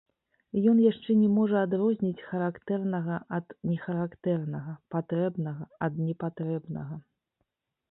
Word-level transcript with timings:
Ён 0.69 0.77
яшчэ 0.91 1.15
не 1.23 1.27
можа 1.33 1.57
адрозніць 1.65 2.25
характэрнага 2.29 3.19
ад 3.39 3.45
нехарактэрнага, 3.73 4.73
патрэбнага 4.97 5.71
ад 5.89 5.93
непатрэбнага. 6.09 6.95